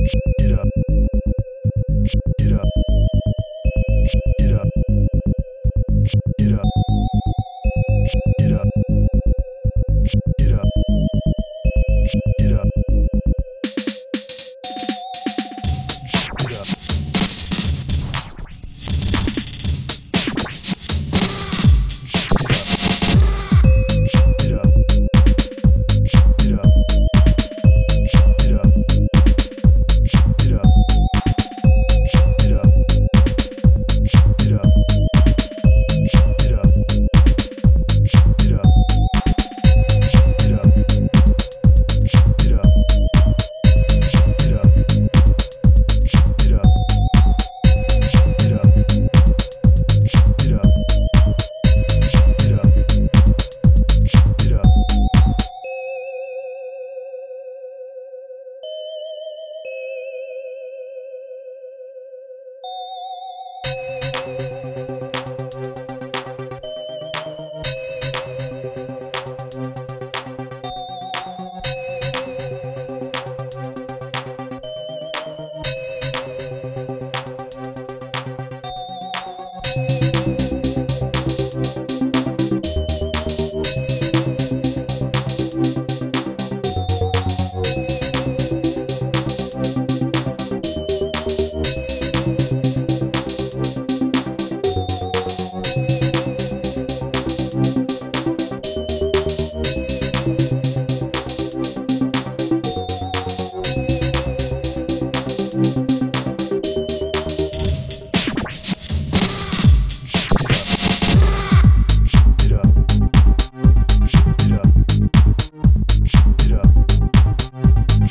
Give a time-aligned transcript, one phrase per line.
[0.00, 0.81] Shut up.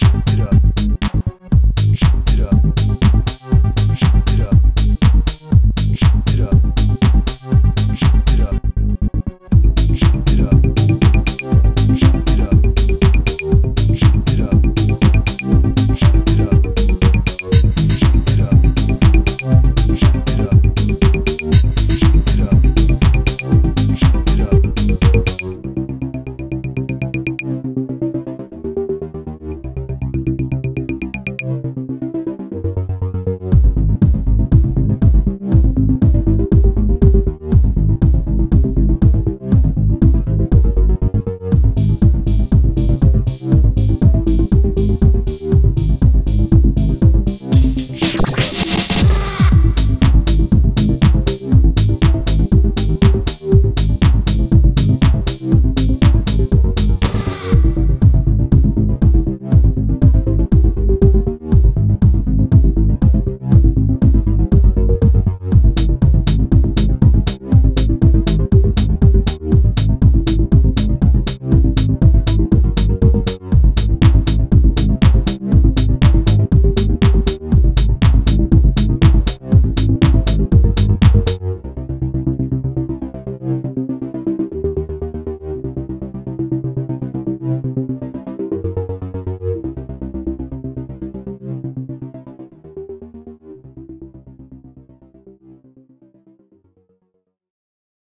[0.00, 0.79] shoot it up.